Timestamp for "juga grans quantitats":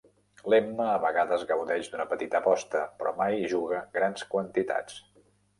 3.55-4.99